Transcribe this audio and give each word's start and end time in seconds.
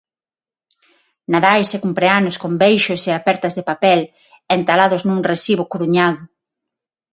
Nadais 1.31 1.69
e 1.75 1.77
cumpreanos 1.85 2.35
con 2.41 2.51
beixos 2.63 3.01
e 3.09 3.11
apertas 3.13 3.53
de 3.57 3.63
papel, 3.69 3.99
entalados 4.57 5.01
nun 5.07 5.19
recibo 5.31 5.63
cruñado. 5.73 6.21